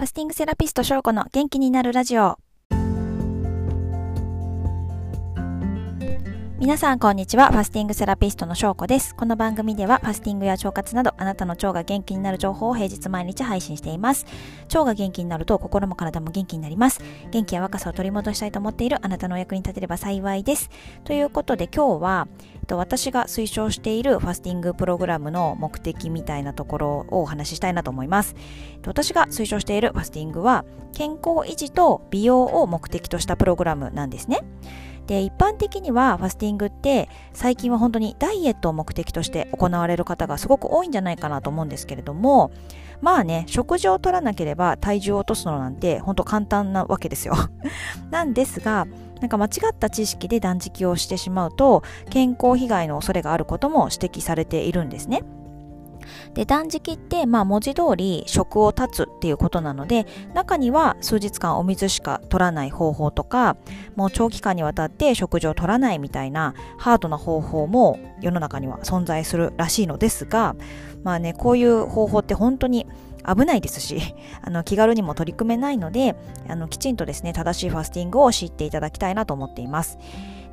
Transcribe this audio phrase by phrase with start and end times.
[0.00, 2.38] ファスティングセラピスト翔子の元気になるラジオ。
[6.58, 7.48] 皆さん、こんにちは。
[7.48, 9.14] ファスティングセラピストの翔子です。
[9.14, 14.24] この番組では、ファスティングや腸活など、あなたの腸が元気になる情報を平日毎日配信しています。
[14.68, 17.02] 腸が元気になると、心も体も元気になります。
[17.30, 20.70] 元気や若さを取り戻したいと思っているあなたのお役に立てれば幸いです。
[21.04, 22.28] ということで、今日は、
[22.70, 28.36] と私が推奨しているファスティングプログラムの目的みたいなところをお話ししたいなと思います。
[28.86, 30.64] 私が推奨しているファスティングは、
[30.94, 34.44] 健康維持と美容を目的としたプログラムなんですね。
[35.06, 42.52] で一般的にはファスティングって最近は本当にダイエットを目的として行われる方がすごく多いんじゃないかなと思うんですけれども
[43.00, 47.34] まあね食事を取らなければ体重を落とすのなんて本当簡単なわけですよ
[48.12, 48.86] なんですが
[49.20, 55.22] なんか間違った知識で断食をしてしまうと健康被害の恐れがあることも指摘されているんですね。
[56.34, 63.56] で、断食って、まあ文字通り食を断つっていうことなので、中には数日間お水しか取らない方法とか、
[63.96, 70.56] もう長期間にわたって食事を取らないみたいなハードな方法も世の中には存在するらしいのですが、
[71.02, 72.86] まあね、こういう方法って本当に
[73.34, 74.00] 危ないですし、
[74.42, 76.16] あの気軽にも取り組めないので、
[76.48, 79.98] あのきちんとですね、正しいファスティングを知っていただきたいなと思っています。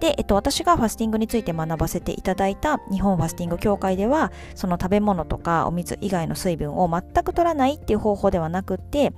[0.00, 9.12] で、えっと、私がファスティングについて学ばせていただいた日本ファスティング協会では、その食べ物とかお水以外の水分を全く取らないっていう方法ではなくって、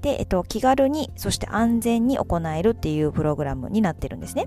[0.00, 4.46] で、えっと、気軽に、そして安全に行えるっていうプログラムになってるんですね。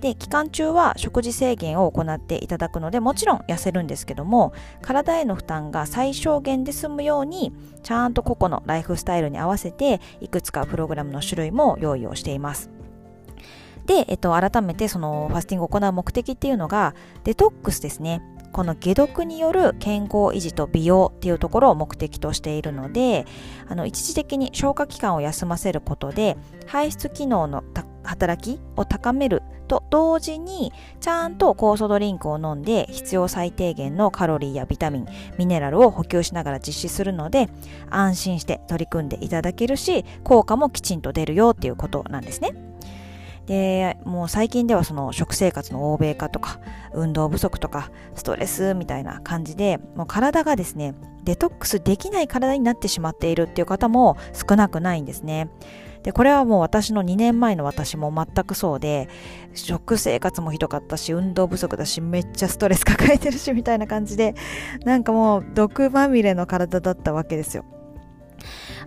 [0.00, 12.70] で期間中は食事制限を行っていただくのでもちろん痩せるんですけども体への負担が最小限で済むようにちゃんと個々のライフスタイルに合わせていくつかプログラムの種類も用意をしています
[13.90, 18.22] で、えっと、改めてそのファスティングを行う目的っていうのが、デトックスですね。
[18.52, 23.26] この解毒による健康維持と美容っていうところを目的としているので、
[23.68, 27.64] あの一時的に消化器官を休ませることで、排出機能の
[28.04, 35.06] 働きを高めると同時に、ちゃんと酵素ドリンクを飲んで必要最低限のカロリーやビタミン、
[35.38, 37.48] ミネラルを補給しながら実施するので、
[37.88, 42.52] 安心して取り組んでいただけるし、効果もきちんと出るよっていうことなんですね。
[43.50, 46.60] で、もう最近ではその食生活の欧米化とか、
[46.94, 50.94] 運動不足とか、ストレスみたいな感じで、もう体がですね、
[51.24, 55.50] デトックスできない体になってしまっているっていう方も少なくないんですね。
[56.04, 59.08] で、これはもう私の2年前の私も全くそうで、
[59.52, 64.36] 食生活もひどかったし、運動不足だし、めっちゃストレス抱えてるし、みたいな感じで、
[64.84, 67.64] なんかもう毒まみれの体だったわけですよ。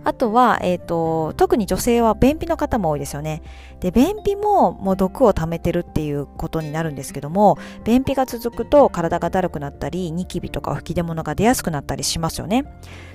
[0.04, 3.42] あとは、えっ、ー、と、特に女性は便秘の方も多いですよね。
[3.80, 12.64] で、便秘ももう毒を溜めてるっていうことになるんですけども、便秘が続くと体がだるくなったり、ニキビとか吹き出物が出やすくなったりしますよね。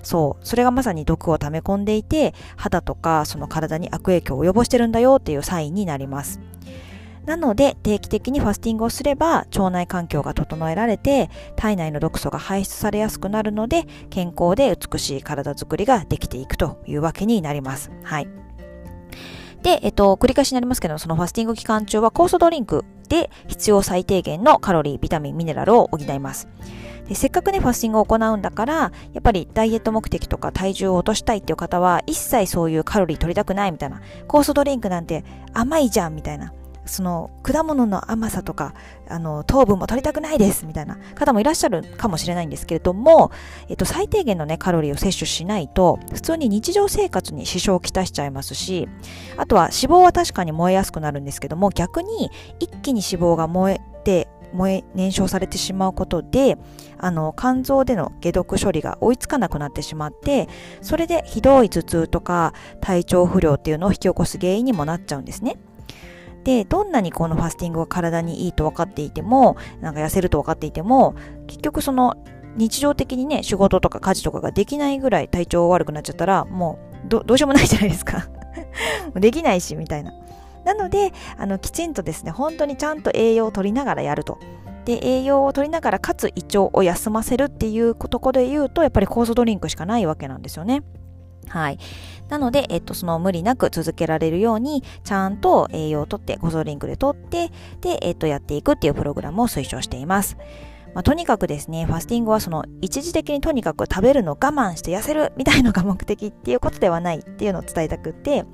[0.03, 0.45] そう。
[0.45, 6.39] それがまさに毒を溜め込んでいて、肌とかその体に悪影響を及ぼしてるんだよっていうサインになります。
[7.25, 17.91] なので定期的にファスティングをすれば腸内環境が整えられて体内の毒素が排出されやすくなるので健康で美しい体づくりができていくというわけになります。
[18.03, 18.27] はい。
[19.61, 26.47] で、えっと、繰り返しになりますけど、そのファスティング期間中は酵素ドリンクで必要最低限のカロリー、ビタミン、ミネラルを補います。
[27.07, 36.53] でせっかくね、ファスティングを行うんだから、やっぱりダイエット目的とか体重を落としたいっていう方は、一切そういうカロリー取りたくないみたいな、酵素ドリンクなんて甘いじゃんみたいな、
[36.85, 38.73] その果物の甘さとか
[39.07, 43.31] あの糖分も取りたくないですみたいな方もいらっしゃるかもしれないんですけれども、
[43.67, 48.87] えっと、最低限のねカロリーを摂取しないと普通に日常生活に支障をきたしちゃいますし
[49.37, 56.57] あとは脂肪は確かに燃えやすくなるんですけども逆に一気に脂肪が燃えて燃え燃焼されてしまうことで
[56.97, 60.47] あの肝臓での解毒処理が追いつかなくなってしまって
[60.81, 65.57] それでひどい頭痛とか体調不良っていうのを引き起こす原因にもなっちゃうんですね。
[66.43, 71.15] で、どんなにこのファスティングが体にいいと分かっていても、なんか痩せると分かっていても、
[71.47, 72.15] 結局その
[72.55, 78.27] 日常的にね、仕事とか家事とかができないぐらい体調悪くなっちゃったら、もうどうしようもないじゃないですか。
[79.15, 80.13] できないし、みたいな。
[80.65, 84.37] なので、あの、きちんとですね、本当にちゃんと栄養を取りながらやると。
[84.85, 90.83] で、栄養を取りながら、かつ胃腸を休ませるっていうとこで言うと、やっぱり酵素ドリンクしかないわけなんですよね。
[91.49, 91.79] はい。
[92.29, 97.49] なので、えっと、その無理なく続けられるように、ちゃんと栄養をとって、ゴソリンクでとって、
[97.81, 100.37] で、えっと、やっていくっていうプログラムを推奨しています。
[100.93, 108.45] まあ、とにかくですね、ファスティングはその一時的にとにかく食べるの我慢して痩せるみたいのが目的っていうことではないっていうのを伝えたくって、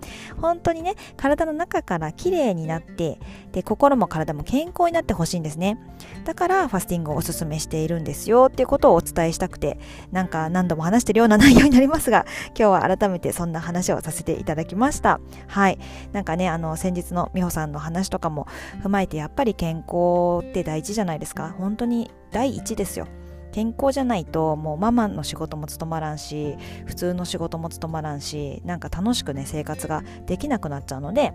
[0.41, 3.19] 本当にね、体の中から綺麗になって、
[3.51, 5.77] で、心も体も健康になってほしいんですね。
[6.25, 9.79] だからファスティングをおすすめしているんですよっていうことをお伝えしたくて、
[10.11, 12.25] なんか何度も話してるような内容になりますが、
[12.57, 15.19] 今日は改めてそんな話をさせていただきました。
[15.47, 15.79] はい。
[16.11, 18.47] なんかね、あの、先日の美穂さんの話とかも
[18.83, 21.55] 踏まえて、やっぱり健康って大事じゃないですか。
[21.57, 23.07] 本当に第一ですよ。
[23.53, 31.31] 健康じゃないともうママの仕事も務まらんし普通の仕事も務まらんしなんか楽しくね生活ができなくなっちゃうので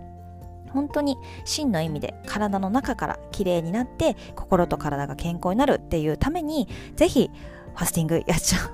[0.69, 1.17] 本当に
[1.47, 7.31] 真の意味で体の中から綺麗になって心と体が健康になるっていうためにぜひ
[7.75, 8.71] ファスティング やっちゃう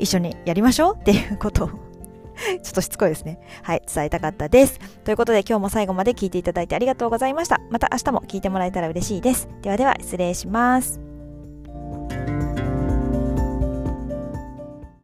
[0.00, 3.38] 一緒にやりましょうっていうことをちょっとしつこいですね。
[3.62, 4.80] はい、伝えたかったです。
[5.04, 7.60] ということで今日も最後まで聞いていただいてありがとうございました。
[7.70, 9.48] また明日も聞いてもらえたら嬉しいです。
[9.62, 11.09] ではでは失礼します。